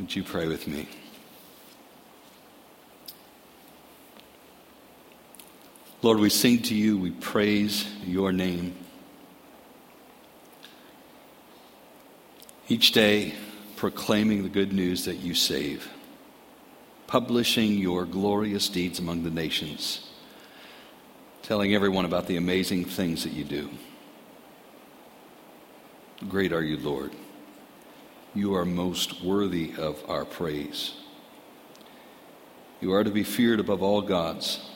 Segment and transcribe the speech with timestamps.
[0.00, 0.88] Would you pray with me?
[6.00, 8.74] Lord, we sing to you, we praise your name.
[12.66, 13.34] Each day,
[13.76, 15.90] proclaiming the good news that you save,
[17.06, 20.08] publishing your glorious deeds among the nations,
[21.42, 23.68] telling everyone about the amazing things that you do.
[26.26, 27.12] Great are you, Lord.
[28.34, 30.94] You are most worthy of our praise.
[32.80, 34.70] You are to be feared above all gods.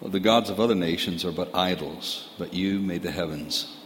[0.00, 3.76] Well, the gods of other nations are but idols, but you made the heavens.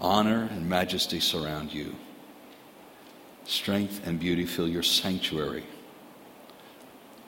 [0.00, 1.94] Honor and majesty surround you.
[3.44, 5.64] Strength and beauty fill your sanctuary.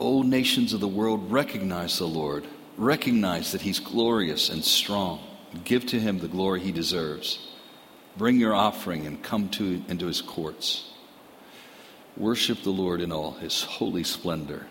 [0.01, 2.46] O nations of the world, recognize the Lord.
[2.79, 5.20] Recognize that He's glorious and strong.
[5.65, 7.52] Give to Him the glory He deserves.
[8.16, 10.91] Bring your offering and come to, into His courts.
[12.16, 14.66] Worship the Lord in all His holy splendor.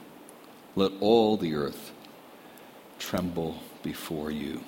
[0.76, 1.92] Let all the earth
[3.00, 4.64] tremble before you.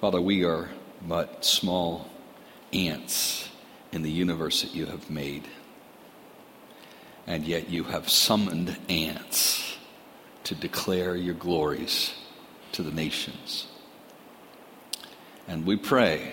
[0.00, 0.68] Father, we are
[1.06, 2.10] but small
[2.72, 3.48] ants
[3.92, 5.48] in the universe that you have made.
[7.26, 9.78] And yet you have summoned ants
[10.44, 12.12] to declare your glories
[12.72, 13.66] to the nations.
[15.48, 16.32] And we pray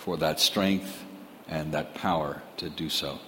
[0.00, 1.04] for that strength
[1.46, 3.18] and that power to do so.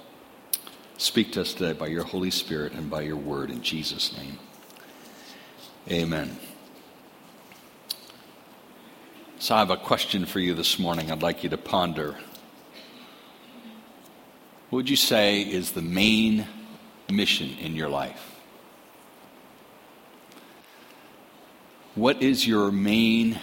[0.96, 4.38] Speak to us today by your Holy Spirit and by your word in Jesus' name.
[5.90, 6.38] Amen.
[9.38, 12.12] So I have a question for you this morning I'd like you to ponder.
[14.70, 16.46] What would you say is the main
[17.10, 18.40] mission in your life?
[21.94, 23.38] What is your main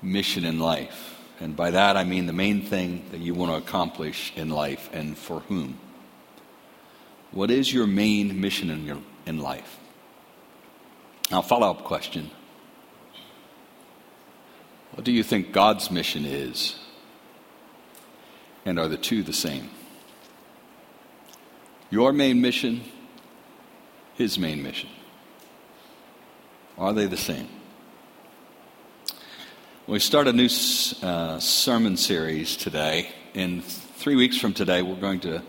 [0.00, 1.17] mission in life?
[1.40, 4.90] And by that I mean the main thing that you want to accomplish in life
[4.92, 5.78] and for whom.
[7.30, 9.78] What is your main mission in, your, in life?
[11.30, 12.30] Now, follow up question
[14.92, 16.76] What do you think God's mission is?
[18.64, 19.70] And are the two the same?
[21.90, 22.82] Your main mission,
[24.14, 24.90] His main mission.
[26.76, 27.48] Are they the same?
[29.88, 30.50] We start a new
[31.02, 33.08] uh, sermon series today.
[33.32, 35.42] In three weeks from today, we're going to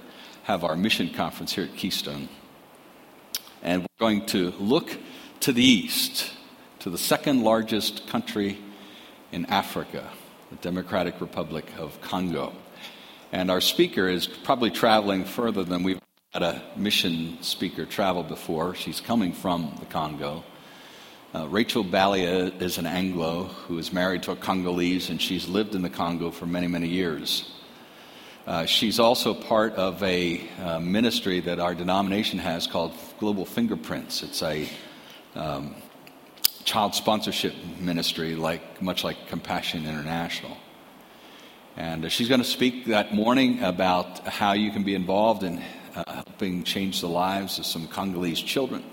[0.44, 2.30] have our mission conference here at Keystone.
[3.62, 4.98] And we're going to look
[5.42, 6.32] to the east,
[6.80, 8.58] to the second largest country
[9.34, 10.10] in Africa,
[10.52, 12.54] the Democratic Republic of Congo.
[13.34, 16.00] And our speaker is probably traveling further than we've
[16.32, 18.74] had a mission speaker travel before.
[18.74, 20.46] She's coming from the Congo.
[21.32, 25.76] Uh, Rachel Balia is an Anglo who is married to a Congolese, and she's lived
[25.76, 27.52] in the Congo for many, many years.
[28.48, 34.24] Uh, she's also part of a uh, ministry that our denomination has called Global Fingerprints.
[34.24, 34.68] It's a
[35.36, 35.76] um,
[36.64, 40.58] child sponsorship ministry, like much like Compassion International.
[41.78, 45.62] And uh, she's going to speak that morning about how you can be involved in
[45.96, 48.84] uh, helping change the lives of some Congolese children,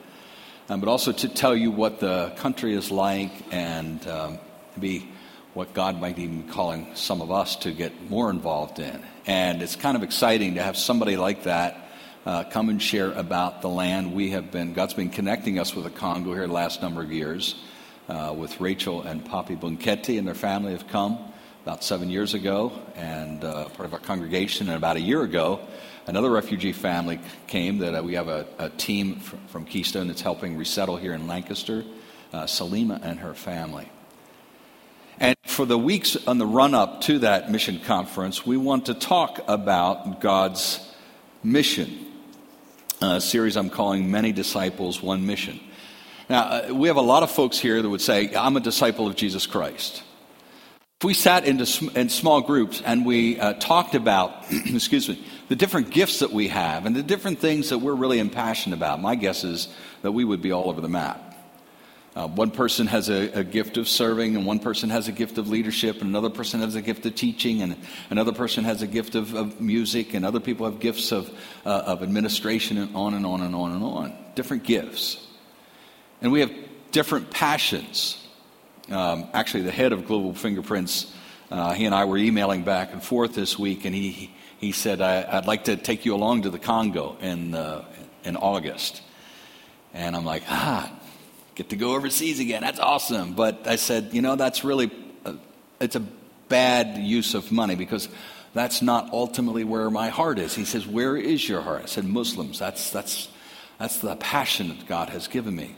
[0.68, 4.38] um, but also to tell you what the country is like and um,
[4.78, 5.08] be
[5.54, 9.02] what God might even be calling some of us to get more involved in.
[9.26, 11.88] And it's kind of exciting to have somebody like that
[12.26, 14.12] uh, come and share about the land.
[14.12, 17.12] We have been, God's been connecting us with the Congo here the last number of
[17.12, 17.54] years.
[18.08, 21.18] Uh, with Rachel and Poppy Bunketti and their family have come
[21.66, 24.68] about seven years ago and uh, part of our congregation.
[24.68, 25.58] And about a year ago,
[26.06, 27.18] another refugee family
[27.48, 31.12] came that uh, we have a, a team from, from, Keystone that's helping resettle here
[31.12, 31.84] in Lancaster,
[32.32, 33.90] uh, Salima and her family.
[35.18, 38.94] And for the weeks on the run up to that mission conference, we want to
[38.94, 40.78] talk about God's
[41.42, 42.06] mission.
[43.02, 45.58] A series I'm calling Many Disciples, One Mission.
[46.30, 49.08] Now, uh, we have a lot of folks here that would say, I'm a disciple
[49.08, 50.04] of Jesus Christ.
[51.00, 55.54] If we sat into, in small groups and we uh, talked about, excuse me, the
[55.54, 59.14] different gifts that we have and the different things that we're really impassioned about, my
[59.14, 59.68] guess is
[60.00, 61.22] that we would be all over the map.
[62.14, 65.36] Uh, one person has a, a, gift of serving, and one person has a gift
[65.36, 67.76] of leadership, and another person has a gift of teaching, and
[68.08, 71.28] another person has a gift of, of music, and other people have gifts of,
[71.66, 74.14] uh, of administration, and on and on and on and on.
[74.34, 75.22] Different gifts.
[76.22, 76.50] And we have
[76.90, 78.25] different passions.
[78.90, 81.12] Um, actually, the head of Global Fingerprints,
[81.50, 85.00] uh, he and I were emailing back and forth this week, and he, he said,
[85.00, 87.84] I, would like to take you along to the Congo in, uh,
[88.24, 89.02] in August.
[89.92, 90.92] And I'm like, ah,
[91.54, 92.60] get to go overseas again.
[92.60, 93.34] That's awesome.
[93.34, 94.90] But I said, you know, that's really,
[95.24, 95.34] a,
[95.80, 96.04] it's a
[96.48, 98.08] bad use of money because
[98.54, 100.54] that's not ultimately where my heart is.
[100.54, 101.82] He says, Where is your heart?
[101.82, 102.58] I said, Muslims.
[102.58, 103.28] That's, that's,
[103.78, 105.74] that's the passion that God has given me.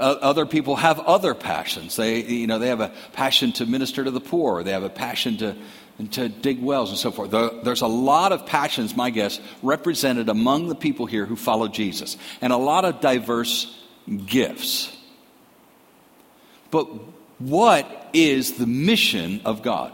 [0.00, 1.96] Uh, other people have other passions.
[1.96, 4.62] They, you know, they have a passion to minister to the poor.
[4.62, 5.56] They have a passion to,
[6.12, 7.30] to dig wells and so forth.
[7.30, 12.16] There's a lot of passions, my guess, represented among the people here who follow Jesus,
[12.40, 13.78] and a lot of diverse
[14.24, 14.96] gifts.
[16.70, 16.84] But
[17.38, 19.92] what is the mission of God?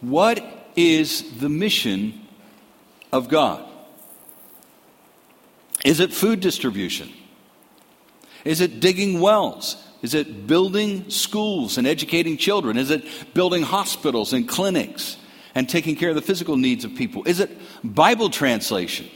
[0.00, 0.42] What
[0.74, 2.26] is the mission
[3.12, 3.64] of God?
[5.84, 7.12] Is it food distribution?
[8.44, 9.76] Is it digging wells?
[10.02, 12.76] Is it building schools and educating children?
[12.76, 13.04] Is it
[13.34, 15.16] building hospitals and clinics
[15.54, 17.22] and taking care of the physical needs of people?
[17.26, 17.50] Is it
[17.84, 19.08] Bible translation?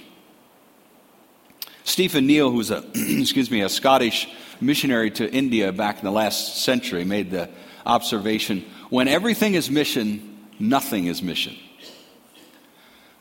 [1.85, 4.29] Stephen Neill, who was a excuse me, a Scottish
[4.61, 7.49] missionary to India back in the last century, made the
[7.87, 11.57] observation when everything is mission, nothing is mission.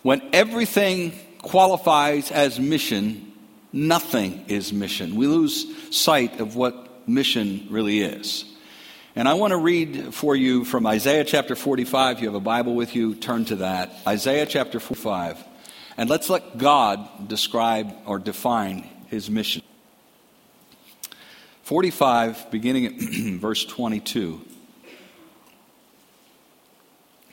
[0.02, 3.33] When everything qualifies as mission,
[3.74, 5.16] nothing is mission.
[5.16, 5.66] We lose
[5.96, 8.46] sight of what mission really is.
[9.16, 12.22] And I want to read for you from Isaiah chapter 45.
[12.22, 13.94] You have a Bible with you, turn to that.
[14.08, 15.44] Isaiah chapter 45.
[15.98, 19.62] And let's let God describe or define his mission.
[21.64, 22.94] 45, beginning at
[23.40, 24.42] verse 22.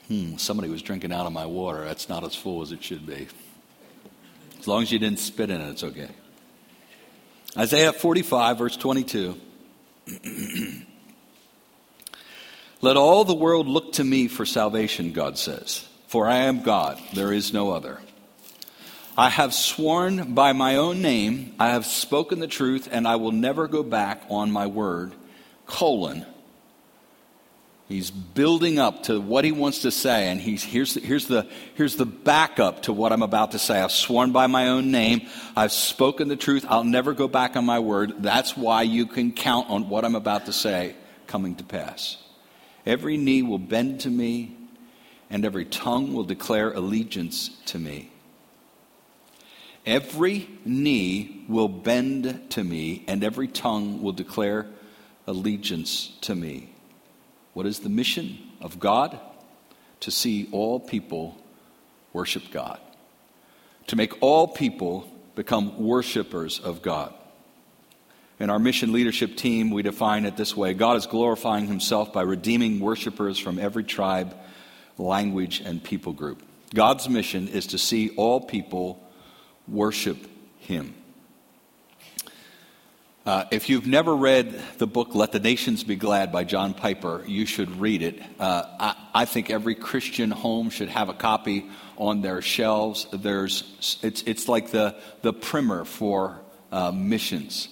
[0.07, 1.83] Hmm, somebody was drinking out of my water.
[1.83, 3.27] That's not as full as it should be.
[4.59, 6.09] As long as you didn't spit in it, it's okay.
[7.57, 9.35] Isaiah 45, verse 22.
[12.81, 16.99] Let all the world look to me for salvation, God says, for I am God,
[17.13, 17.99] there is no other.
[19.17, 23.33] I have sworn by my own name, I have spoken the truth, and I will
[23.33, 25.13] never go back on my word.
[25.65, 26.25] Colon.
[27.91, 31.45] He's building up to what he wants to say, and he's, here's, the, here's, the,
[31.75, 33.81] here's the backup to what I'm about to say.
[33.81, 35.27] I've sworn by my own name.
[35.57, 36.65] I've spoken the truth.
[36.69, 38.23] I'll never go back on my word.
[38.23, 40.95] That's why you can count on what I'm about to say
[41.27, 42.15] coming to pass.
[42.85, 44.55] Every knee will bend to me,
[45.29, 48.09] and every tongue will declare allegiance to me.
[49.85, 54.67] Every knee will bend to me, and every tongue will declare
[55.27, 56.70] allegiance to me.
[57.53, 59.19] What is the mission of God?
[60.01, 61.37] To see all people
[62.13, 62.79] worship God,
[63.87, 67.13] to make all people become worshipers of God.
[68.39, 72.23] In our mission leadership team, we define it this way God is glorifying himself by
[72.23, 74.35] redeeming worshipers from every tribe,
[74.97, 76.41] language, and people group.
[76.73, 79.07] God's mission is to see all people
[79.67, 80.17] worship
[80.59, 80.95] him.
[83.23, 87.23] Uh, if you've never read the book Let the Nations Be Glad by John Piper,
[87.27, 88.19] you should read it.
[88.39, 93.05] Uh, I, I, think every Christian home should have a copy on their shelves.
[93.13, 96.41] There's, it's, it's like the, the primer for
[96.71, 97.67] uh, missions.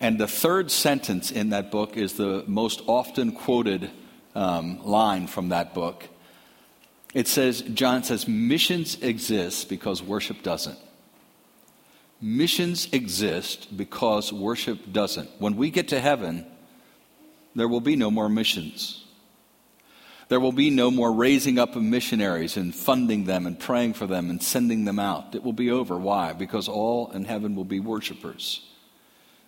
[0.00, 3.88] And the third sentence in that book is the most often quoted
[4.34, 6.08] um, line from that book.
[7.14, 10.78] It says, John says, missions exist because worship doesn't.
[12.20, 15.28] Missions exist because worship doesn't.
[15.38, 16.46] When we get to heaven,
[17.54, 19.04] there will be no more missions.
[20.28, 24.06] There will be no more raising up of missionaries and funding them and praying for
[24.06, 25.34] them and sending them out.
[25.34, 25.96] It will be over.
[25.96, 26.32] Why?
[26.32, 28.66] Because all in heaven will be worshipers.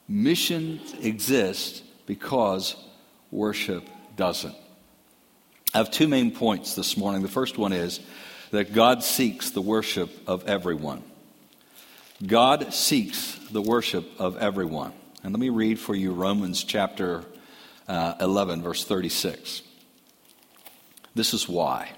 [0.07, 2.77] Missions exist because
[3.31, 4.55] worship doesn't.
[5.75, 7.23] I have two main points this morning.
[7.23, 8.01] The first one is
[8.53, 11.03] that God seeks the worship of everyone.
[12.27, 14.93] God seeks the worship of everyone.
[15.23, 17.25] And let me read for you Romans chapter
[17.87, 19.63] uh, 11, verse 36.
[21.15, 21.91] This is why.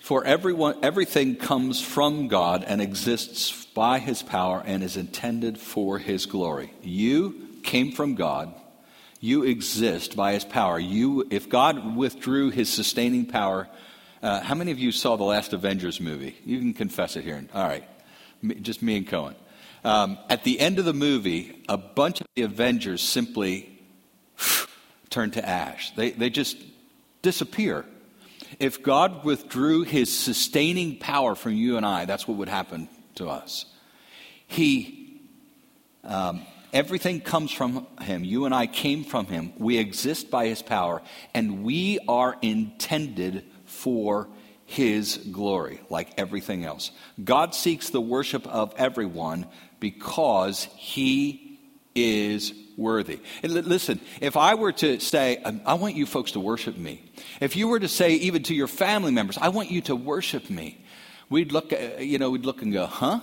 [0.00, 5.98] For everyone, everything comes from God and exists by his power and is intended for
[5.98, 6.72] his glory.
[6.82, 8.54] You came from God.
[9.20, 10.78] You exist by his power.
[10.78, 13.68] You, if God withdrew his sustaining power,
[14.22, 16.36] uh, how many of you saw the last Avengers movie?
[16.44, 17.42] You can confess it here.
[17.54, 17.88] All right
[18.62, 19.34] just me and Cohen.
[19.84, 23.80] Um, at the end of the movie, a bunch of the Avengers simply
[25.10, 25.94] turn to ash.
[25.94, 26.56] They, they just
[27.22, 27.84] disappear.
[28.58, 33.28] If God withdrew his sustaining power from you and I, that's what would happen to
[33.28, 33.66] us.
[34.46, 35.20] He,
[36.02, 36.42] um,
[36.72, 38.24] everything comes from him.
[38.24, 39.52] You and I came from him.
[39.58, 41.02] We exist by his power,
[41.34, 44.28] and we are intended for
[44.68, 46.90] his glory, like everything else.
[47.24, 49.46] God seeks the worship of everyone
[49.80, 51.58] because he
[51.94, 53.18] is worthy.
[53.42, 57.02] And listen, if I were to say, um, I want you folks to worship me,
[57.40, 60.50] if you were to say even to your family members, I want you to worship
[60.50, 60.84] me,
[61.30, 63.20] we'd look, uh, you know, we'd look and go, huh?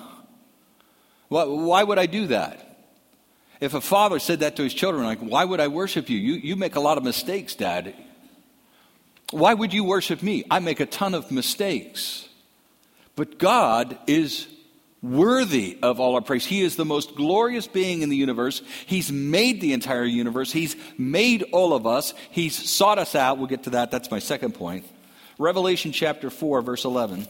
[1.27, 2.87] Why, why would I do that?
[3.61, 6.17] If a father said that to his children, like, why would I worship you?
[6.17, 7.93] You, you make a lot of mistakes, Dad.
[9.31, 10.43] Why would you worship me?
[10.49, 12.27] I make a ton of mistakes.
[13.15, 14.47] But God is
[15.01, 16.45] worthy of all our praise.
[16.45, 18.61] He is the most glorious being in the universe.
[18.85, 20.51] He's made the entire universe.
[20.51, 22.13] He's made all of us.
[22.31, 23.37] He's sought us out.
[23.37, 23.91] We'll get to that.
[23.91, 24.85] That's my second point.
[25.37, 27.27] Revelation chapter 4, verse 11.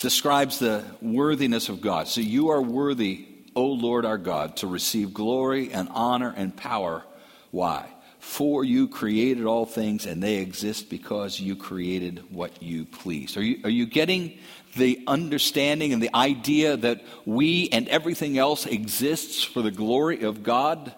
[0.00, 2.08] Describes the worthiness of God.
[2.08, 7.04] So you are worthy, O Lord our God, to receive glory and honor and power.
[7.50, 7.88] Why?
[8.18, 13.36] For you created all things, and they exist because you created what you please.
[13.36, 14.38] Are you, are you getting
[14.76, 20.42] the understanding and the idea that we and everything else exists for the glory of
[20.42, 20.92] God?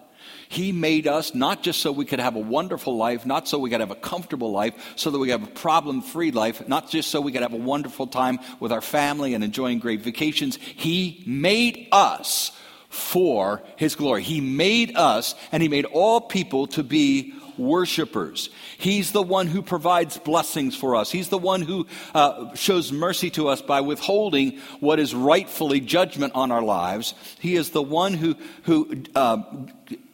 [0.51, 3.69] He made us not just so we could have a wonderful life, not so we
[3.69, 7.09] could have a comfortable life, so that we have a problem free life, not just
[7.09, 10.57] so we could have a wonderful time with our family and enjoying great vacations.
[10.57, 12.51] He made us
[12.89, 14.23] for his glory.
[14.23, 18.49] He made us and he made all people to be worshipers.
[18.77, 21.11] He's the one who provides blessings for us.
[21.11, 26.35] He's the one who uh, shows mercy to us by withholding what is rightfully judgment
[26.35, 27.13] on our lives.
[27.39, 29.43] He is the one who, who uh,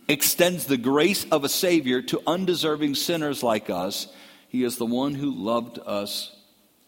[0.08, 4.08] extends the grace of a Savior to undeserving sinners like us.
[4.48, 6.36] He is the one who loved us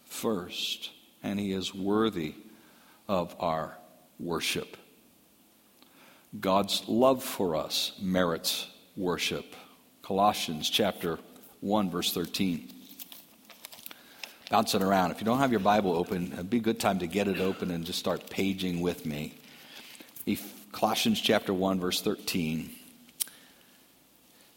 [0.06, 0.90] first,
[1.22, 2.34] and He is worthy
[3.08, 3.76] of our
[4.18, 4.76] worship.
[6.38, 9.54] God's love for us merits worship.
[10.02, 11.18] Colossians chapter
[11.60, 12.72] 1, verse 13.
[14.48, 15.10] Bouncing around.
[15.10, 17.40] If you don't have your Bible open, it'd be a good time to get it
[17.40, 19.34] open and just start paging with me.
[20.72, 22.70] Colossians chapter 1, verse 13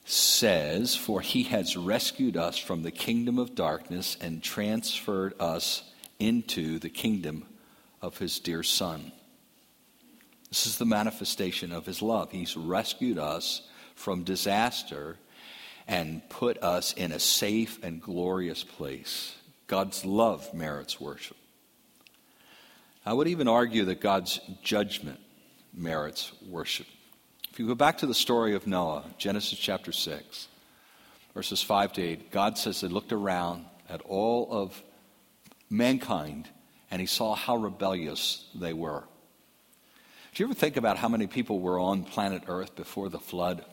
[0.06, 5.84] says, For he has rescued us from the kingdom of darkness and transferred us
[6.20, 7.46] into the kingdom
[8.02, 9.12] of his dear Son
[10.54, 12.32] this is the manifestation of his love.
[12.32, 13.64] He's rescued us
[13.96, 15.18] from disaster
[15.88, 19.36] and put us in a safe and glorious place.
[19.66, 21.38] God's love merits worship.
[23.04, 25.20] I would even argue that God's judgment
[25.74, 26.86] merits worship.
[27.54, 30.48] If you go back to the story of Noah, Genesis chapter 6,
[31.36, 34.82] verses 5 to 8, God says he looked around at all of
[35.70, 36.50] mankind
[36.90, 39.04] and he saw how rebellious they were.
[40.34, 43.64] Do you ever think about how many people were on planet Earth before the flood?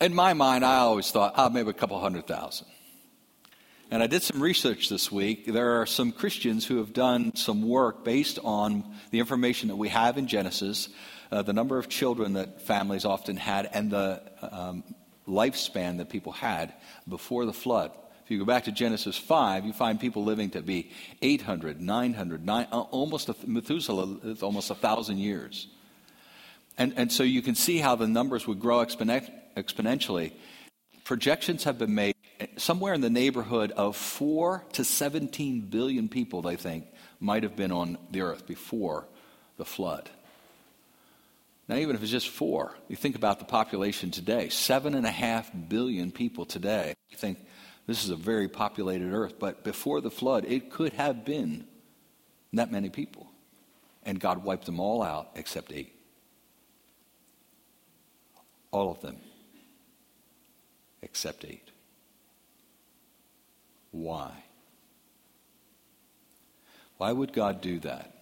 [0.00, 2.68] In my mind, I always thought, oh, maybe a couple hundred thousand.
[3.90, 5.46] And I did some research this week.
[5.46, 9.88] There are some Christians who have done some work based on the information that we
[9.88, 10.90] have in Genesis,
[11.30, 14.84] uh, the number of children that families often had, and the um,
[15.26, 16.72] lifespan that people had
[17.08, 17.92] before the flood.
[18.24, 22.44] If you go back to Genesis 5, you find people living to be 800, 900,
[22.46, 25.66] nine, uh, almost a, Methuselah, almost a thousand years.
[26.78, 30.32] And, and so you can see how the numbers would grow exponentially.
[31.04, 32.14] Projections have been made
[32.56, 36.86] somewhere in the neighborhood of 4 to 17 billion people, they think,
[37.18, 39.06] might have been on the earth before
[39.56, 40.08] the flood.
[41.70, 45.10] Now, even if it's just four, you think about the population today, seven and a
[45.10, 46.94] half billion people today.
[47.10, 47.38] You think,
[47.86, 51.68] this is a very populated earth, but before the flood, it could have been
[52.54, 53.30] that many people.
[54.02, 55.94] And God wiped them all out except eight.
[58.72, 59.18] All of them
[61.02, 61.70] except eight.
[63.92, 64.32] Why?
[66.96, 68.19] Why would God do that?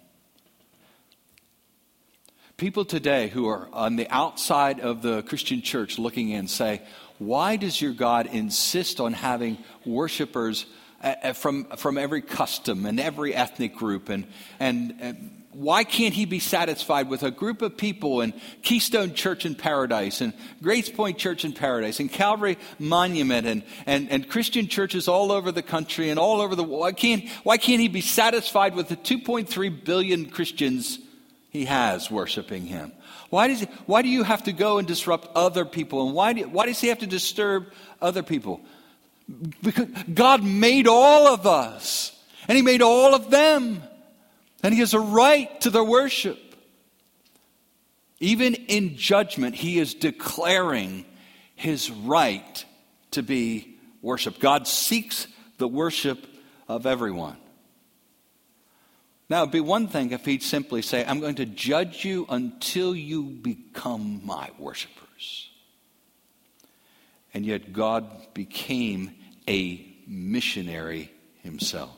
[2.59, 6.83] People today who are on the outside of the Christian church looking in say,
[7.19, 10.67] why does your God insist on having worshipers
[11.01, 14.09] uh, uh, from, from every custom and every ethnic group?
[14.09, 14.27] And,
[14.59, 19.47] and, and, why can't he be satisfied with a group of people in Keystone Church
[19.47, 24.67] in Paradise and Grace Point Church in Paradise and Calvary Monument and, and, and Christian
[24.67, 26.81] churches all over the country and all over the world?
[26.81, 30.99] Why can't, why can't he be satisfied with the 2.3 billion Christians
[31.59, 32.93] he has worshiping him?
[33.31, 36.07] Why, does he, why do you have to go and disrupt other people?
[36.07, 38.61] And why, do, why does he have to disturb other people?
[39.63, 43.83] Because God made all of us, and he made all of them,
[44.63, 46.39] and he has a right to their worship.
[48.21, 51.05] Even in judgment, he is declaring
[51.57, 52.65] his right
[53.11, 54.41] to be worshiped.
[54.41, 55.27] God seeks
[55.59, 56.25] the worship
[56.69, 57.37] of everyone.
[59.31, 62.97] Now, it'd be one thing if he'd simply say, I'm going to judge you until
[62.97, 65.51] you become my worshipers.
[67.35, 69.15] And yet, God became
[69.47, 71.95] a missionary himself.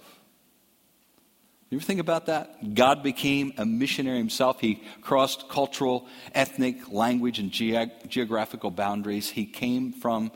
[1.70, 2.74] You ever think about that?
[2.74, 4.60] God became a missionary himself.
[4.60, 9.30] He crossed cultural, ethnic, language, and ge- geographical boundaries.
[9.30, 10.32] He came from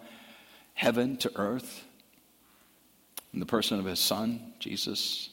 [0.75, 1.85] heaven to earth
[3.33, 5.29] in the person of his son, Jesus.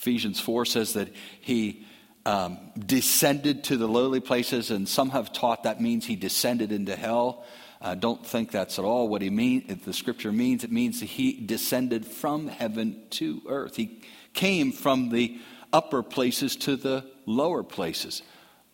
[0.00, 1.10] Ephesians 4 says that
[1.42, 1.84] he
[2.24, 6.96] um, descended to the lowly places, and some have taught that means he descended into
[6.96, 7.44] hell.
[7.82, 9.78] I uh, don't think that's at all what he mean.
[9.84, 13.76] The scripture means it means that he descended from heaven to earth.
[13.76, 14.00] He
[14.32, 15.38] came from the
[15.70, 18.22] upper places to the lower places.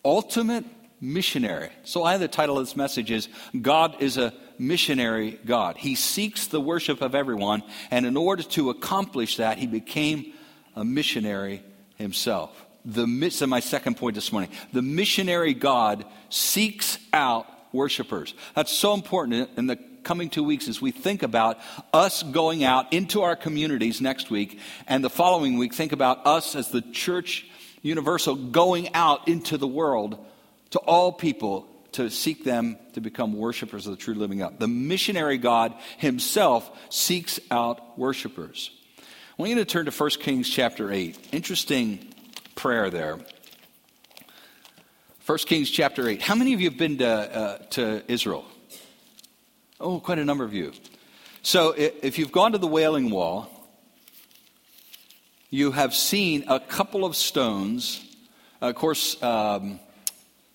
[0.05, 0.63] Ultimate
[1.01, 1.71] missionary.
[1.83, 3.27] So I the title of this message is
[3.61, 5.75] God is a missionary God.
[5.75, 10.33] He seeks the worship of everyone, and in order to accomplish that, he became
[10.77, 11.63] a missionary
[11.95, 12.65] himself.
[12.85, 14.51] The, is my second point this morning.
[14.71, 18.33] The missionary God seeks out worshipers.
[18.55, 21.59] That's so important in the coming two weeks as we think about
[21.91, 26.55] us going out into our communities next week, and the following week, think about us
[26.55, 27.45] as the church
[27.81, 30.23] universal going out into the world
[30.69, 34.59] to all people to seek them to become worshipers of the true living God.
[34.59, 38.69] The missionary God himself seeks out worshipers.
[39.37, 41.27] I want you to turn to 1 Kings chapter 8.
[41.31, 42.11] Interesting
[42.55, 43.19] prayer there.
[45.27, 46.23] 1 Kings chapter 8.
[46.23, 48.45] How many of you have been to, uh, to Israel?
[49.79, 50.73] Oh, quite a number of you.
[51.43, 53.47] So if you've gone to the Wailing Wall,
[55.51, 58.03] you have seen a couple of stones.
[58.59, 59.79] Of course, um,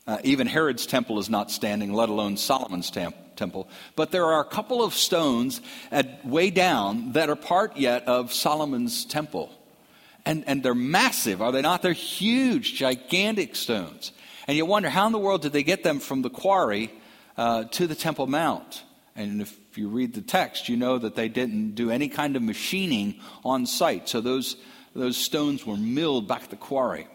[0.09, 3.69] uh, even Herod's temple is not standing, let alone Solomon's tem- temple.
[3.97, 8.33] But there are a couple of stones at, way down that are part yet of
[8.33, 9.49] Solomon's temple.
[10.25, 11.83] And, and they're massive, are they not?
[11.83, 14.13] They're huge, gigantic stones.
[14.47, 16.91] And you wonder, how in the world did they get them from the quarry
[17.37, 18.83] uh, to the Temple Mount?
[19.17, 22.43] And if you read the text, you know that they didn't do any kind of
[22.43, 24.09] machining on site.
[24.09, 24.57] So those,
[24.95, 27.07] those stones were milled back at the quarry.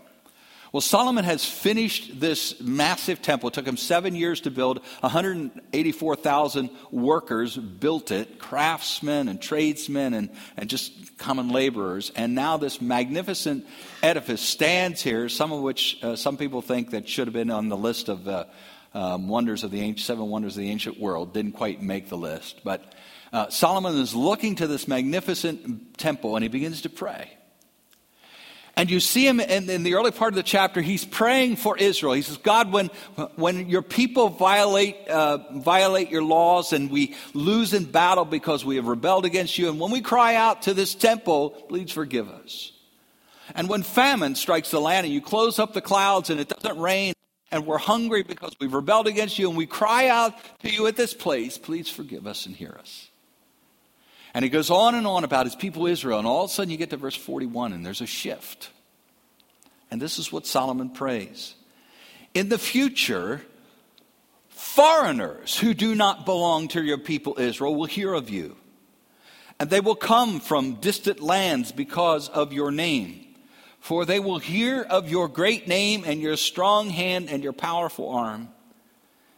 [0.72, 3.50] Well, Solomon has finished this massive temple.
[3.50, 4.82] It took him seven years to build.
[5.00, 12.12] 184,000 workers built it, craftsmen and tradesmen and, and just common laborers.
[12.16, 13.66] And now this magnificent
[14.04, 17.70] edifice stands here, some of which uh, some people think that should have been on
[17.70, 18.46] the list of uh,
[18.94, 21.34] um, wonders of the ancient, seven wonders of the ancient world.
[21.34, 22.62] Didn't quite make the list.
[22.64, 22.94] But
[23.32, 27.32] uh, Solomon is looking to this magnificent temple and he begins to pray.
[28.78, 31.76] And you see him in, in, the early part of the chapter, he's praying for
[31.76, 32.14] Israel.
[32.14, 32.92] He says, God, when,
[33.36, 38.76] when your people violate, uh, violate your laws and we lose in battle because we
[38.76, 42.72] have rebelled against you, and when we cry out to this temple, please forgive us.
[43.56, 46.78] And when famine strikes the land and you close up the clouds and it doesn't
[46.78, 47.14] rain,
[47.50, 50.96] and we're hungry because we've rebelled against you, and we cry out to you at
[50.96, 53.07] this place, please forgive us and hear us.
[54.38, 56.20] And he goes on and on about his people Israel.
[56.20, 58.70] And all of a sudden you get to verse 41 and there's a shift.
[59.90, 61.56] And this is what Solomon prays.
[62.36, 63.42] In the future,
[64.50, 68.56] foreigners who do not belong to your people Israel will hear of you.
[69.60, 73.26] And they will come from distant lands because of your name.
[73.80, 78.12] For they will hear of your great name and your strong hand and your powerful
[78.12, 78.50] arm.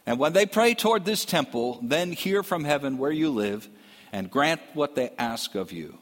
[0.04, 3.66] And when they pray toward this temple, then hear from heaven where you live
[4.12, 5.98] and grant what they ask of you.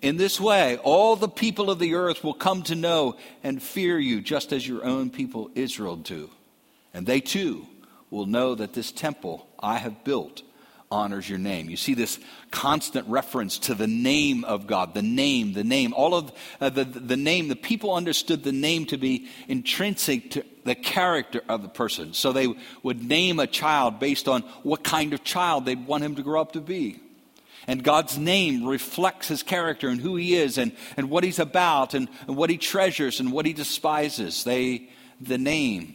[0.00, 3.98] In this way, all the people of the earth will come to know and fear
[3.98, 6.30] you, just as your own people Israel do.
[6.94, 7.66] And they too
[8.10, 10.42] will know that this temple I have built
[10.90, 11.68] honors your name.
[11.68, 12.18] You see this
[12.50, 15.92] constant reference to the name of God, the name, the name.
[15.92, 20.44] All of uh, the, the name, the people understood the name to be intrinsic to
[20.64, 22.14] the character of the person.
[22.14, 26.14] So they would name a child based on what kind of child they'd want him
[26.16, 27.00] to grow up to be.
[27.68, 31.92] And God's name reflects his character and who he is and, and what he's about
[31.92, 34.42] and, and what he treasures and what he despises.
[34.42, 34.88] They,
[35.20, 35.94] the name,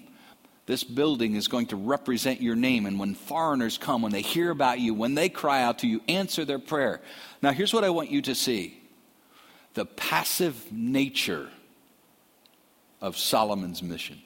[0.67, 2.85] this building is going to represent your name.
[2.85, 6.01] And when foreigners come, when they hear about you, when they cry out to you,
[6.07, 7.01] answer their prayer.
[7.41, 8.79] Now, here's what I want you to see
[9.73, 11.49] the passive nature
[13.01, 14.21] of Solomon's mission.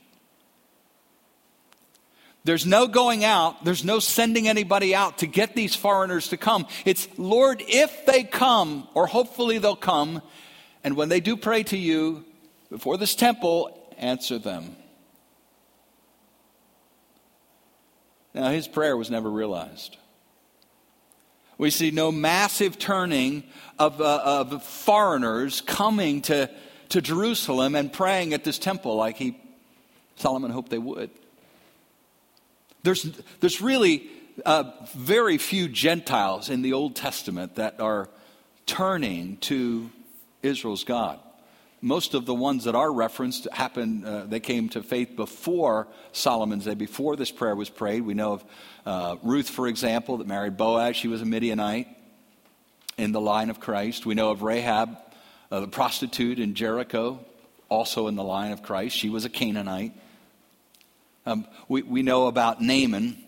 [2.48, 6.66] There's no going out, there's no sending anybody out to get these foreigners to come.
[6.86, 10.22] It's, Lord, if they come, or hopefully they'll come,
[10.82, 12.24] and when they do pray to you
[12.70, 14.78] before this temple, answer them.
[18.34, 19.98] Now, his prayer was never realized.
[21.58, 23.44] We see no massive turning
[23.78, 26.50] of, uh, of foreigners coming to,
[26.90, 29.38] to Jerusalem and praying at this temple like he,
[30.16, 31.10] Solomon hoped they would.
[32.84, 33.04] There's,
[33.40, 34.10] there's really
[34.46, 38.10] uh, very few Gentiles in the Old Testament that are
[38.66, 39.90] turning to
[40.44, 41.20] Israel's God.
[41.82, 46.66] Most of the ones that are referenced happened, uh, they came to faith before Solomon's
[46.66, 48.02] day, before this prayer was prayed.
[48.02, 48.46] We know of
[48.86, 50.96] uh, Ruth, for example, that married Boaz.
[50.96, 51.88] She was a Midianite
[52.98, 54.06] in the line of Christ.
[54.06, 54.98] We know of Rahab,
[55.52, 57.24] uh, the prostitute in Jericho,
[57.70, 58.96] also in the line of Christ.
[58.96, 59.94] She was a Canaanite.
[61.28, 63.22] Um, we, we know about Naaman,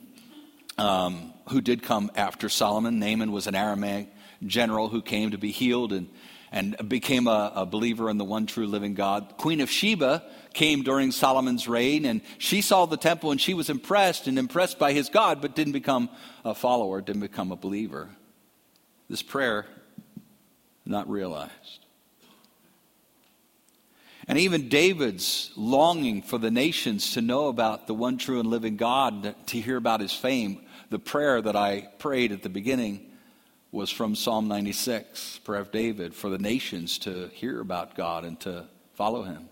[0.77, 2.97] um, who did come after Solomon.
[2.97, 4.07] Naaman was an Aramaic
[4.45, 6.09] general who came to be healed and,
[6.49, 9.33] and became a, a believer in the one true living God.
[9.37, 13.69] Queen of Sheba came during Solomon's reign, and she saw the temple and she was
[13.69, 16.09] impressed and impressed by his God, but didn't become
[16.45, 18.07] a follower, didn't become a believer.
[19.09, 19.65] This prayer,
[20.85, 21.85] not realized.
[24.29, 28.77] And even David's longing for the nations to know about the one true and living
[28.77, 30.61] God, to hear about his fame,
[30.91, 33.09] the prayer that I prayed at the beginning
[33.71, 38.39] was from Psalm 96, prayer of David, for the nations to hear about God and
[38.41, 39.49] to follow him.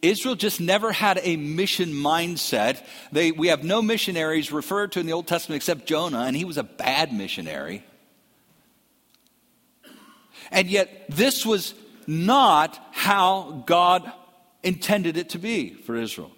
[0.00, 2.82] Israel just never had a mission mindset.
[3.12, 6.46] They, we have no missionaries referred to in the Old Testament except Jonah, and he
[6.46, 7.84] was a bad missionary.
[10.50, 11.74] And yet, this was
[12.06, 14.10] not how God
[14.62, 16.32] intended it to be for Israel.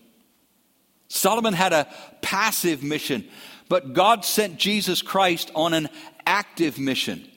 [1.08, 1.88] Solomon had a
[2.22, 3.24] passive mission,
[3.68, 5.88] but God sent Jesus Christ on an
[6.26, 7.28] active mission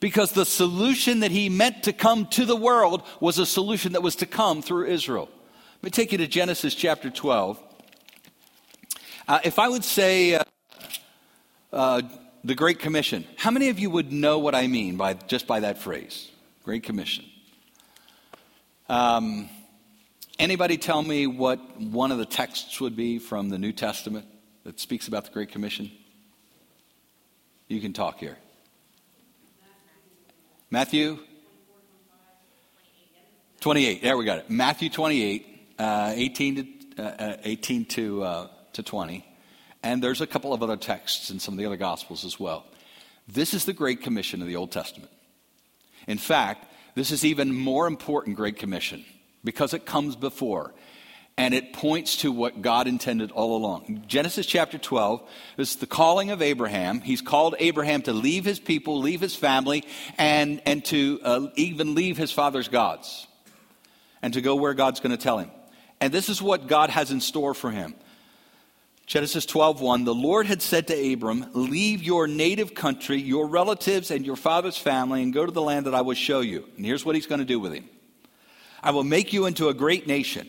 [0.00, 4.02] because the solution that he meant to come to the world was a solution that
[4.02, 5.28] was to come through Israel.
[5.76, 7.62] Let me take you to Genesis chapter 12.
[9.28, 10.44] Uh, if I would say uh,
[11.72, 12.02] uh,
[12.44, 15.60] the Great Commission, how many of you would know what I mean by just by
[15.60, 16.30] that phrase?
[16.64, 17.24] Great Commission.
[18.88, 19.48] Um,
[20.38, 24.26] anybody tell me what one of the texts would be from the New Testament
[24.64, 25.90] that speaks about the Great Commission?
[27.68, 28.36] You can talk here.
[30.70, 31.18] Matthew
[33.60, 34.02] 28.
[34.02, 34.50] There we got it.
[34.50, 36.54] Matthew 28, uh, 18
[36.96, 39.24] to, uh, uh, 18 to, uh, to 20.
[39.82, 42.66] And there's a couple of other texts in some of the other Gospels as well.
[43.26, 45.10] This is the Great Commission of the Old Testament.
[46.06, 49.04] In fact, this is even more important Great Commission
[49.44, 50.72] because it comes before
[51.36, 54.04] and it points to what God intended all along.
[54.08, 55.22] Genesis chapter 12
[55.58, 57.02] is the calling of Abraham.
[57.02, 59.84] He's called Abraham to leave his people, leave his family,
[60.16, 63.26] and, and to uh, even leave his father's gods
[64.22, 65.50] and to go where God's going to tell him.
[66.00, 67.94] And this is what God has in store for him.
[69.06, 74.26] Genesis 12:1 The Lord had said to Abram, "Leave your native country, your relatives and
[74.26, 77.04] your father's family and go to the land that I will show you." And here's
[77.04, 77.88] what he's going to do with him.
[78.82, 80.48] I will make you into a great nation.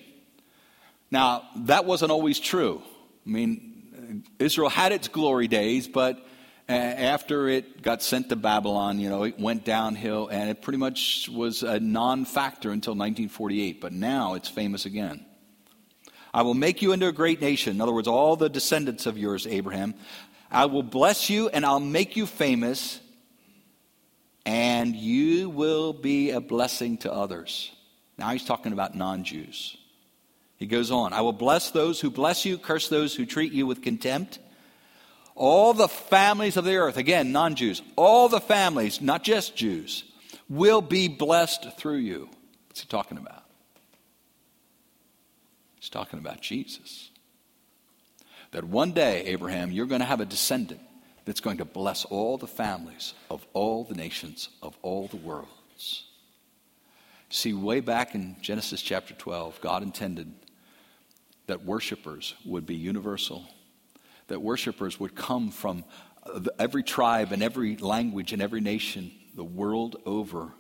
[1.12, 2.82] Now, that wasn't always true.
[3.26, 6.18] I mean, Israel had its glory days, but
[6.68, 10.80] uh, after it got sent to Babylon, you know, it went downhill and it pretty
[10.80, 13.80] much was a non factor until 1948.
[13.80, 15.27] But now it's famous again.
[16.38, 17.74] I will make you into a great nation.
[17.74, 19.96] In other words, all the descendants of yours, Abraham.
[20.52, 23.00] I will bless you and I'll make you famous,
[24.46, 27.72] and you will be a blessing to others.
[28.20, 29.78] Now he's talking about non Jews.
[30.58, 33.66] He goes on I will bless those who bless you, curse those who treat you
[33.66, 34.38] with contempt.
[35.34, 40.04] All the families of the earth, again, non Jews, all the families, not just Jews,
[40.48, 42.30] will be blessed through you.
[42.68, 43.37] What's he talking about?
[45.88, 47.12] He's talking about Jesus.
[48.52, 50.82] That one day, Abraham, you're going to have a descendant
[51.24, 56.04] that's going to bless all the families of all the nations of all the worlds.
[57.30, 60.34] See, way back in Genesis chapter 12, God intended
[61.46, 63.46] that worshipers would be universal,
[64.28, 65.86] that worshipers would come from
[66.60, 70.52] every tribe and every language and every nation the world over.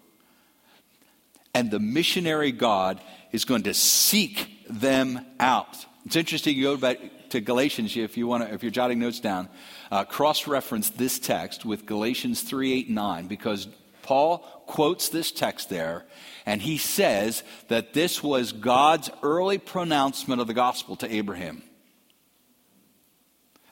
[1.54, 3.02] And the missionary God
[3.34, 5.86] is going to seek them out.
[6.06, 6.56] It's interesting.
[6.56, 7.00] You go back
[7.30, 9.50] to Galatians if you want to, if you're jotting notes down.
[9.92, 13.68] Uh, cross-reference this text with Galatians three, eight, nine, because
[14.04, 16.06] Paul quotes this text there,
[16.46, 21.62] and he says that this was God's early pronouncement of the gospel to Abraham.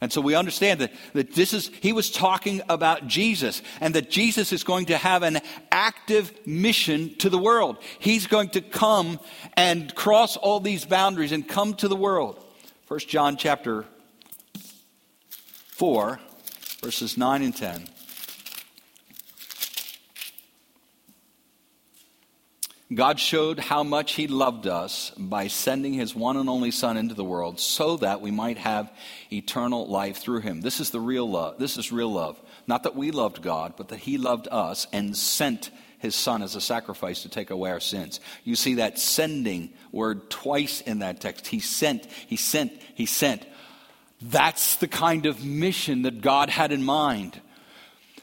[0.02, 4.10] And so we understand that, that this is, he was talking about Jesus and that
[4.10, 5.40] Jesus is going to have an
[5.72, 7.78] active mission to the world.
[8.00, 9.20] He's going to come
[9.56, 12.44] and cross all these boundaries and come to the world.
[12.88, 13.86] 1 John chapter
[15.70, 16.20] 4,
[16.82, 17.88] verses 9 and 10.
[22.94, 27.16] God showed how much He loved us by sending His one and only Son into
[27.16, 28.94] the world so that we might have
[29.34, 30.62] eternal life through Him.
[30.62, 31.58] This is the real love.
[31.58, 32.40] This is real love.
[32.68, 36.56] Not that we loved God, but that He loved us and sent His Son as
[36.56, 38.20] a sacrifice to take away our sins.
[38.44, 41.48] You see that sending word twice in that text.
[41.48, 43.48] He sent, He sent, He sent.
[44.22, 47.42] That's the kind of mission that God had in mind.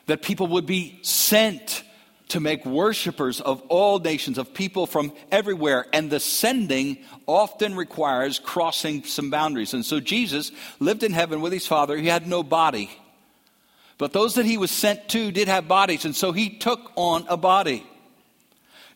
[0.06, 1.82] That people would be sent
[2.28, 5.86] to make worshipers of all nations, of people from everywhere.
[5.92, 9.74] And the sending often requires crossing some boundaries.
[9.74, 11.96] And so Jesus lived in heaven with his Father.
[11.96, 12.90] He had no body.
[13.98, 16.04] But those that he was sent to did have bodies.
[16.04, 17.86] And so he took on a body.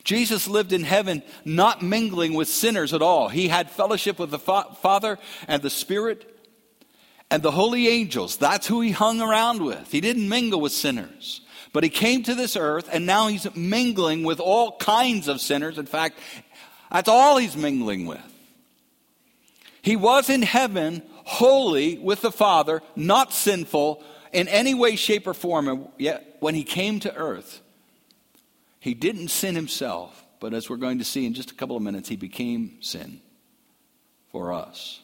[0.02, 3.28] Jesus lived in heaven not mingling with sinners at all.
[3.28, 6.32] He had fellowship with the fa- Father and the Spirit
[7.30, 8.36] and the holy angels.
[8.36, 9.90] That's who he hung around with.
[9.90, 11.40] He didn't mingle with sinners.
[11.76, 15.76] But he came to this earth and now he's mingling with all kinds of sinners.
[15.76, 16.18] In fact,
[16.90, 18.18] that's all he's mingling with.
[19.82, 25.34] He was in heaven, holy with the Father, not sinful in any way, shape, or
[25.34, 25.68] form.
[25.68, 27.60] And yet, when he came to earth,
[28.80, 31.82] he didn't sin himself, but as we're going to see in just a couple of
[31.82, 33.20] minutes, he became sin
[34.32, 35.02] for us.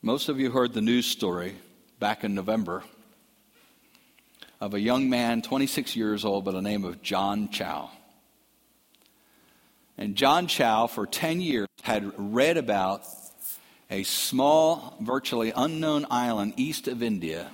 [0.00, 1.56] Most of you heard the news story
[2.00, 2.82] back in November
[4.60, 7.90] of a young man, 26 years old, by the name of John Chau.
[9.96, 13.04] And John Chau, for 10 years, had read about
[13.90, 17.50] a small, virtually unknown island east of India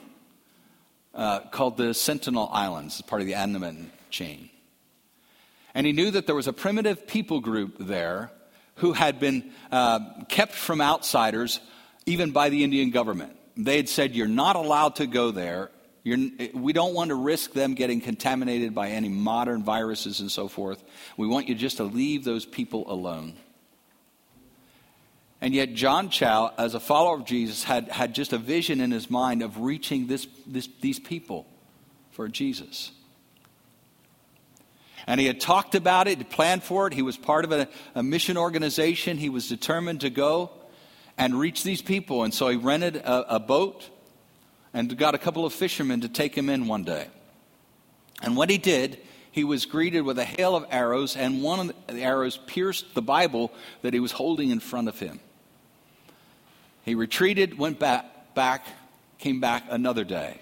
[1.14, 4.50] uh, called the Sentinel Islands, part of the Andaman chain.
[5.74, 8.30] And he knew that there was a primitive people group there
[8.76, 11.60] who had been uh, kept from outsiders,
[12.06, 13.36] even by the Indian government.
[13.56, 15.70] They had said, You're not allowed to go there.
[16.04, 20.30] You're, eh, we don't want to risk them getting contaminated by any modern viruses and
[20.30, 20.84] so forth.
[21.16, 23.34] We want you just to leave those people alone.
[25.40, 28.90] And yet, John Chau, as a follower of Jesus, had, had just a vision in
[28.90, 31.46] his mind of reaching this, this, these people
[32.12, 32.92] for Jesus.
[35.06, 36.94] And he had talked about it, planned for it.
[36.94, 39.18] He was part of a, a mission organization.
[39.18, 40.50] He was determined to go
[41.18, 42.24] and reach these people.
[42.24, 43.88] And so he rented a, a boat
[44.74, 47.06] and got a couple of fishermen to take him in one day.
[48.20, 51.74] And when he did, he was greeted with a hail of arrows, and one of
[51.86, 55.20] the arrows pierced the Bible that he was holding in front of him.
[56.84, 58.66] He retreated, went back, back
[59.18, 60.38] came back another day.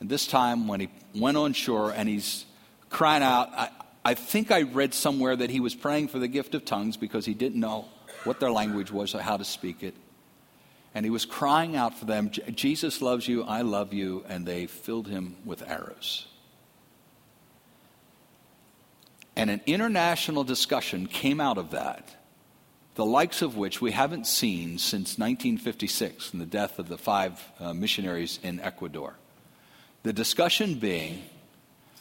[0.00, 2.44] And this time, when he went on shore and he's
[2.90, 3.70] crying out, I,
[4.04, 7.24] I think I read somewhere that he was praying for the gift of tongues because
[7.24, 7.86] he didn't know
[8.24, 9.94] what their language was or how to speak it.
[10.94, 14.66] And he was crying out for them, Jesus loves you, I love you, and they
[14.66, 16.26] filled him with arrows.
[19.34, 22.14] And an international discussion came out of that,
[22.94, 27.42] the likes of which we haven't seen since 1956 and the death of the five
[27.58, 29.14] uh, missionaries in Ecuador.
[30.02, 31.22] The discussion being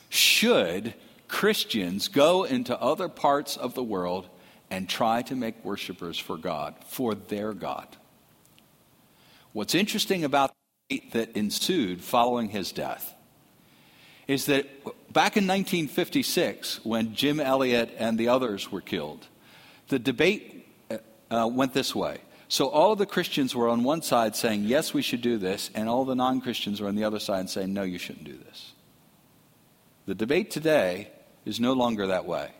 [0.10, 0.93] should
[1.30, 4.27] Christians go into other parts of the world
[4.69, 7.88] and try to make worshipers for God, for their God?
[9.54, 10.52] What's interesting about
[10.90, 13.16] the debate that ensued following his death
[14.28, 14.66] is that
[15.12, 19.28] back in 1956, when Jim Elliot and the others were killed,
[19.90, 20.98] the debate uh,
[21.30, 22.20] uh, went this way.
[22.48, 25.70] So all of the Christians were on one side saying, yes, we should do this,
[25.74, 28.38] and all the non Christians were on the other side saying, no, you shouldn't do
[28.38, 28.72] this.
[30.06, 31.10] The debate today
[31.46, 32.52] is no longer that way.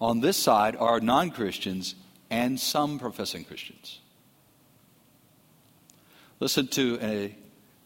[0.00, 1.94] On this side are non Christians
[2.30, 4.00] and some professing Christians.
[6.40, 7.36] Listen to a,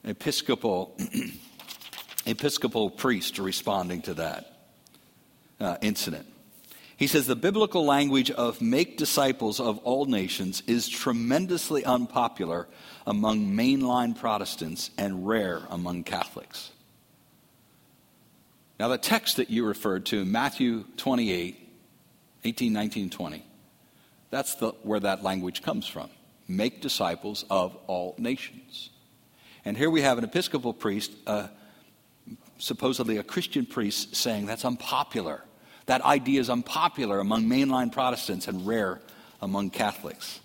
[0.05, 0.97] Episcopal,
[2.27, 4.53] Episcopal priest responding to that
[5.61, 6.27] uh, incident.
[6.97, 12.69] He says the biblical language of make disciples of all nations is tremendously unpopular
[13.07, 16.71] among mainline Protestants and rare among Catholics.
[18.81, 21.57] Now, the text that you referred to, Matthew 28,
[22.45, 23.45] 18, 19, 20,
[24.31, 26.11] that's the, where that language comes from
[26.49, 28.91] make disciples of all nations.
[29.65, 31.49] And here we have an Episcopal priest, uh,
[32.59, 35.45] supposedly a Christian priest, saying that's unpopular.
[35.87, 39.01] That idea is unpopular among mainline Protestants and rare
[39.41, 40.41] among Catholics.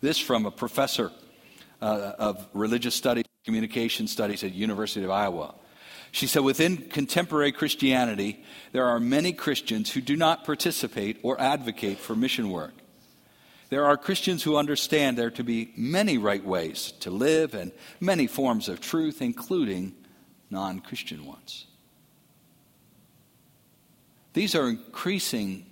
[0.00, 1.10] This from a professor
[1.82, 5.54] uh, of religious studies, communication studies at University of Iowa.
[6.12, 11.98] She said, within contemporary Christianity, there are many Christians who do not participate or advocate
[11.98, 12.72] for mission work.
[13.70, 18.26] There are Christians who understand there to be many right ways to live and many
[18.26, 19.94] forms of truth, including
[20.50, 21.66] non Christian ones.
[24.32, 25.66] these are increasing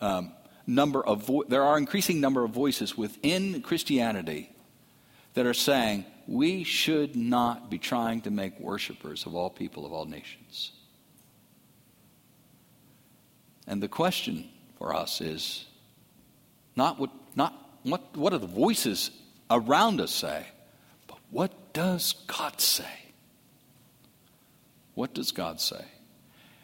[0.00, 0.32] um,
[0.66, 4.50] number of vo- there are increasing number of voices within Christianity
[5.34, 9.92] that are saying we should not be trying to make worshipers of all people of
[9.92, 10.72] all nations.
[13.66, 15.66] And the question for us is
[16.74, 19.10] not what not what, what do the voices
[19.48, 20.44] around us say,
[21.06, 22.84] but what does God say?
[24.94, 25.84] What does God say?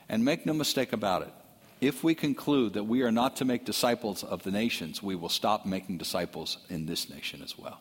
[0.08, 1.32] And make no mistake about it.
[1.80, 5.28] If we conclude that we are not to make disciples of the nations, we will
[5.28, 7.80] stop making disciples in this nation as well.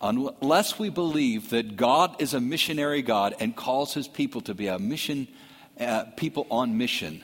[0.00, 4.66] Unless we believe that God is a missionary God and calls his people to be
[4.66, 5.28] a mission,
[5.78, 7.22] uh, people on mission,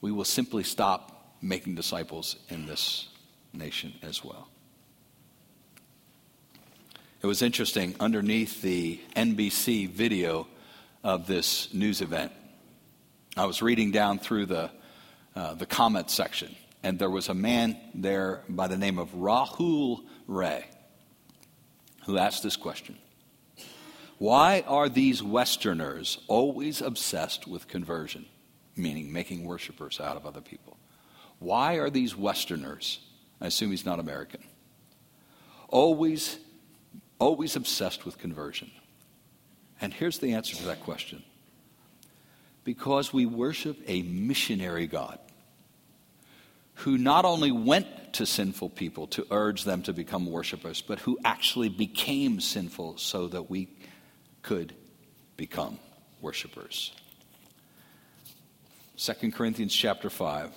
[0.00, 3.08] we will simply stop making disciples in this
[3.52, 4.48] nation as well.
[7.22, 10.46] It was interesting underneath the NBC video
[11.02, 12.32] of this news event.
[13.36, 14.70] I was reading down through the,
[15.34, 20.04] uh, the comment section, and there was a man there by the name of Rahul
[20.26, 20.66] Ray
[22.04, 22.96] who asked this question
[24.18, 28.26] Why are these Westerners always obsessed with conversion,
[28.76, 30.75] meaning making worshipers out of other people?
[31.38, 33.00] Why are these Westerners,
[33.40, 34.42] I assume he's not American,
[35.68, 36.38] always
[37.18, 38.70] always obsessed with conversion?
[39.80, 41.22] And here's the answer to that question
[42.64, 45.18] because we worship a missionary God
[46.74, 51.18] who not only went to sinful people to urge them to become worshipers, but who
[51.24, 53.68] actually became sinful so that we
[54.42, 54.74] could
[55.36, 55.78] become
[56.20, 56.92] worshipers.
[58.96, 60.50] 2 Corinthians chapter 5,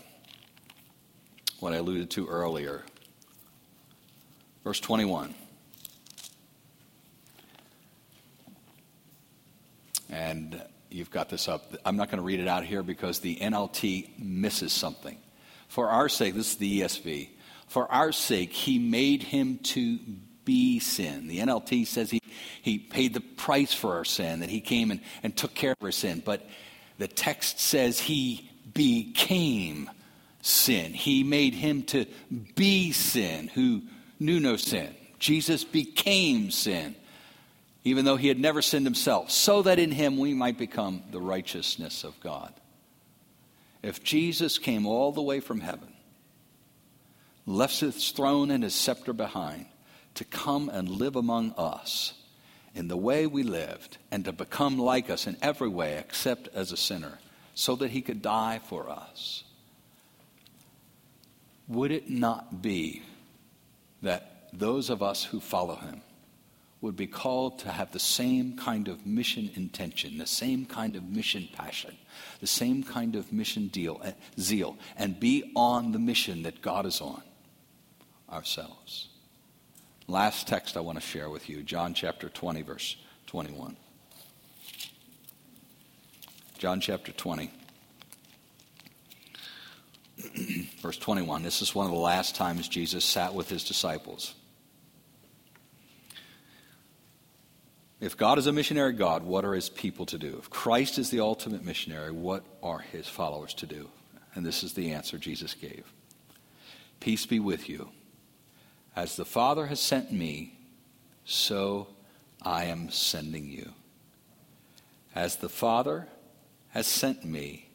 [1.60, 2.84] what I alluded to earlier.
[4.64, 5.34] Verse 21.
[10.10, 11.76] And you've got this up.
[11.86, 15.18] I'm not going to read it out here because the NLT misses something.
[15.68, 17.30] For our sake, this is the ESV,
[17.68, 20.00] for our sake, he made him to
[20.44, 21.28] be sin.
[21.28, 22.22] The NLT says he,
[22.64, 25.84] he paid the price for our sin, that he came and, and took care of
[25.84, 26.24] our sin.
[26.26, 26.44] But
[26.98, 29.92] the text says he became
[30.42, 30.94] sin.
[30.94, 32.06] He made him to
[32.56, 33.82] be sin who
[34.20, 34.96] knew no sin.
[35.20, 36.96] Jesus became sin
[37.84, 41.22] even though he had never sinned himself, so that in him we might become the
[41.22, 42.54] righteousness of God.
[43.82, 45.94] If Jesus came all the way from heaven,
[47.46, 49.66] left his throne and his scepter behind,
[50.16, 52.14] to come and live among us
[52.76, 56.72] in the way we lived, and to become like us in every way except as
[56.72, 57.20] a sinner,
[57.56, 59.44] so that he could die for us,
[61.70, 63.04] would it not be
[64.02, 66.02] that those of us who follow him
[66.82, 71.04] would be called to have the same kind of mission intention, the same kind of
[71.04, 71.96] mission passion,
[72.40, 76.86] the same kind of mission deal, uh, zeal, and be on the mission that God
[76.86, 77.22] is on
[78.32, 79.10] ourselves.
[80.08, 82.96] Last text I want to share with you John chapter 20, verse
[83.28, 83.76] 21.
[86.58, 87.52] John chapter 20.
[90.82, 91.44] verse 21.
[91.44, 94.36] This is one of the last times Jesus sat with his disciples.
[98.00, 100.38] If God is a missionary God, what are his people to do?
[100.40, 103.90] If Christ is the ultimate missionary, what are his followers to do?
[104.36, 105.86] And this is the answer Jesus gave
[107.00, 107.90] Peace be with you.
[108.96, 110.58] As the Father has sent me,
[111.24, 111.88] so
[112.42, 113.74] I am sending you.
[115.14, 116.08] As the Father
[116.70, 117.70] has sent me,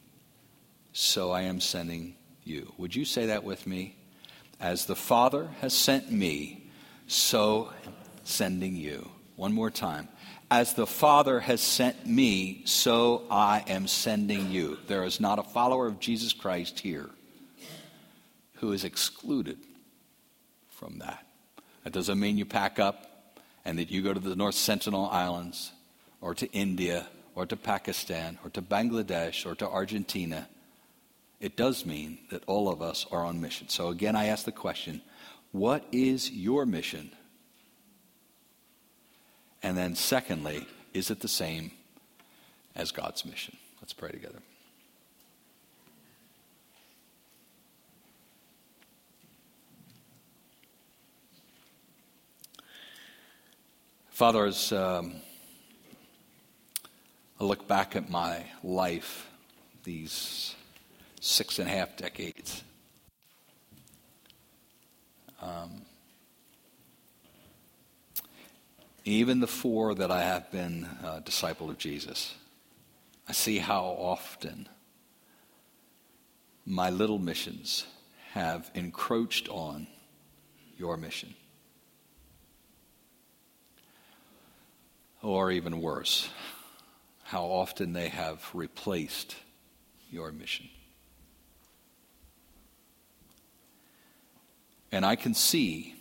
[0.91, 2.73] so I am sending you.
[2.77, 3.95] Would you say that with me?
[4.59, 6.69] As the Father has sent me,
[7.07, 7.71] so
[8.23, 9.09] sending you.
[9.35, 10.07] One more time.
[10.49, 14.77] As the Father has sent me, so I am sending you.
[14.87, 17.09] There is not a follower of Jesus Christ here
[18.55, 19.57] who is excluded
[20.69, 21.25] from that.
[21.83, 25.71] That doesn't mean you pack up and that you go to the North Sentinel Islands
[26.21, 30.47] or to India or to Pakistan or to Bangladesh or to Argentina.
[31.45, 33.69] It does mean that all of us are on mission.
[33.69, 35.03] So again, I ask the question
[35.51, 37.11] what is your mission?
[39.61, 41.69] And then, secondly, is it the same
[42.75, 43.57] as God's mission?
[43.79, 44.39] Let's pray together.
[54.09, 55.13] Father, as um,
[57.39, 59.29] I look back at my life,
[59.83, 60.55] these
[61.25, 62.63] six and a half decades,
[65.41, 65.81] um,
[69.05, 72.35] even the four that I have been a disciple of Jesus,
[73.27, 74.69] I see how often
[76.63, 77.87] my little missions
[78.33, 79.87] have encroached on
[80.77, 81.33] your mission.
[85.23, 86.29] Or even worse,
[87.23, 89.35] how often they have replaced
[90.11, 90.69] your mission.
[94.91, 95.95] And I can see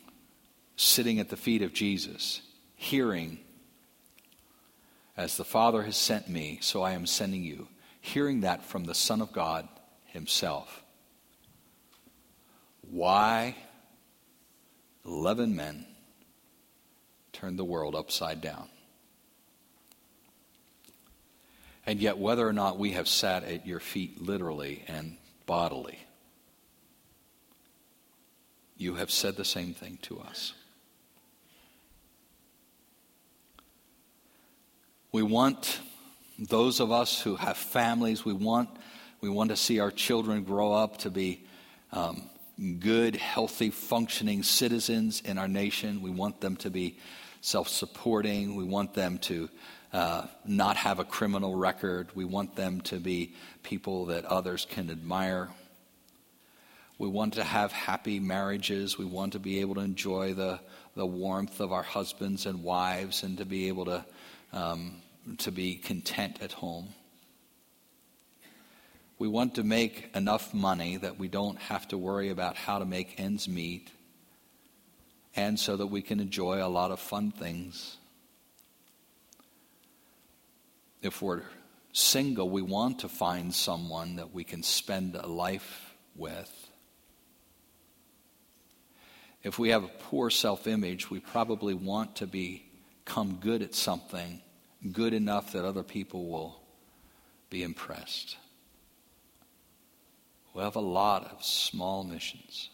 [0.77, 2.41] sitting at the feet of Jesus,
[2.75, 3.39] hearing,
[5.17, 7.69] as the Father has sent me, so I am sending you,
[8.01, 9.69] hearing that from the Son of God
[10.07, 10.83] himself.
[12.83, 13.57] Why
[15.05, 15.87] 11 men
[17.33, 18.69] turned the world upside down.
[21.87, 25.99] And yet, whether or not we have sat at your feet literally and bodily,
[28.77, 30.55] you have said the same thing to us.
[35.13, 35.81] We want
[36.39, 38.69] those of us who have families, we want,
[39.21, 41.45] we want to see our children grow up to be
[41.93, 42.29] um,
[42.81, 46.03] good, healthy, functioning citizens in our nation.
[46.03, 46.99] We want them to be
[47.41, 48.57] self supporting.
[48.57, 49.49] We want them to
[49.93, 52.09] uh, not have a criminal record.
[52.15, 55.51] We want them to be people that others can admire.
[57.05, 58.97] We want to have happy marriages.
[58.97, 60.59] We want to be able to enjoy the,
[60.97, 64.07] the warmth of our husbands and wives and to be able to,
[64.55, 65.03] um,
[65.37, 66.89] to be content at home.
[69.19, 72.87] We want to make enough money that we don't have to worry about how to
[72.87, 73.91] make ends meet,
[75.37, 77.99] and so that we can enjoy a lot of fun things.
[81.03, 81.43] If we're
[81.93, 86.64] single, we want to find someone that we can spend a life with.
[89.45, 94.41] If we have a poor self image, we probably want to become good at something,
[94.91, 96.61] good enough that other people will
[97.51, 98.39] be impressed.
[100.55, 102.71] We have a lot of small missions.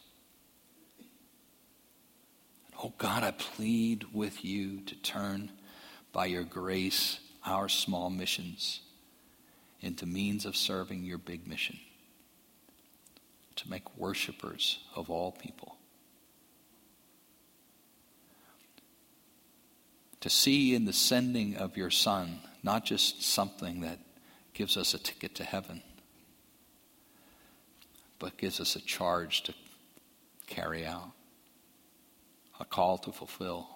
[2.83, 5.51] Oh God, I plead with you to turn
[6.13, 8.81] by your grace our small missions
[9.81, 11.79] into means of serving your big mission
[13.57, 15.80] to make worshipers of all people.
[20.21, 23.99] To see in the sending of your Son not just something that
[24.53, 25.83] gives us a ticket to heaven,
[28.19, 29.55] but gives us a charge to
[30.47, 31.13] carry out,
[32.59, 33.67] a call to fulfill,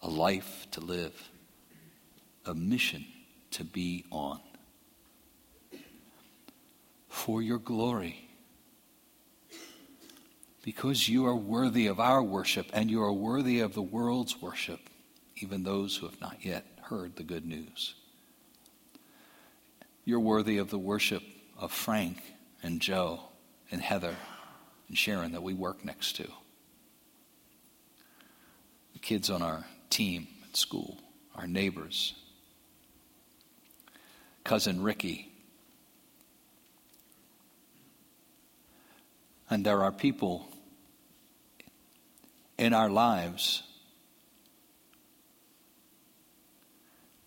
[0.00, 1.30] a life to live,
[2.46, 3.04] a mission
[3.50, 4.40] to be on.
[7.08, 8.28] For your glory.
[10.62, 14.80] Because you are worthy of our worship and you are worthy of the world's worship,
[15.42, 17.94] even those who have not yet heard the good news.
[20.04, 21.22] You're worthy of the worship
[21.58, 22.18] of Frank
[22.62, 23.20] and Joe
[23.70, 24.16] and Heather
[24.88, 26.28] and Sharon that we work next to.
[28.92, 30.98] The kids on our team at school,
[31.34, 32.14] our neighbors,
[34.44, 35.30] cousin Ricky.
[39.48, 40.48] And there are people
[42.58, 43.62] in our lives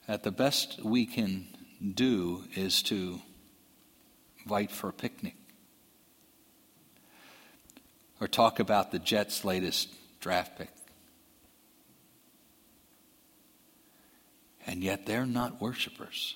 [0.07, 1.47] that the best we can
[1.93, 3.21] do is to
[4.43, 5.35] invite for a picnic.
[8.19, 9.89] Or talk about the Jets' latest
[10.19, 10.69] draft pick.
[14.65, 16.35] And yet they're not worshipers.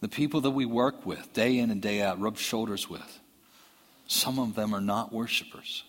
[0.00, 3.20] The people that we work with day in and day out, rub shoulders with,
[4.06, 5.84] some of them are not worshipers.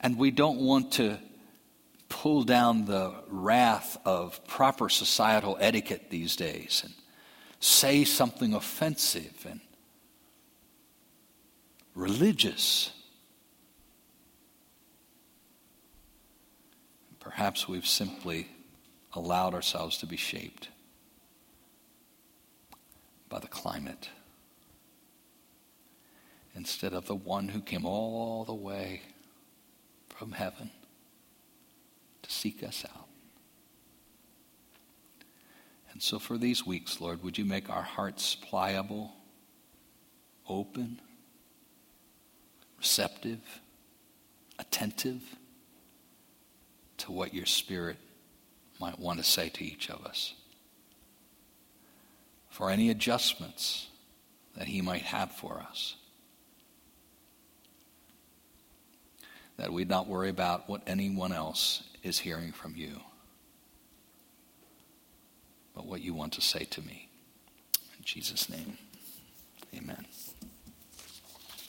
[0.00, 1.18] And we don't want to
[2.10, 6.92] pull down the wrath of proper societal etiquette these days and
[7.60, 9.60] say something offensive and
[11.94, 12.90] religious.
[17.20, 18.48] Perhaps we've simply
[19.14, 20.68] allowed ourselves to be shaped
[23.28, 24.10] by the climate
[26.54, 29.02] instead of the one who came all the way
[30.08, 30.70] from heaven
[32.30, 33.08] seek us out.
[35.92, 39.12] And so for these weeks, Lord, would you make our hearts pliable,
[40.48, 41.00] open,
[42.78, 43.40] receptive,
[44.58, 45.22] attentive
[46.98, 47.96] to what your Spirit
[48.80, 50.34] might want to say to each of us?
[52.48, 53.88] For any adjustments
[54.56, 55.96] that He might have for us.
[59.60, 63.00] That we'd not worry about what anyone else is hearing from you
[65.80, 67.08] but what you want to say to me.
[67.96, 68.76] In Jesus' name,
[69.74, 70.04] amen.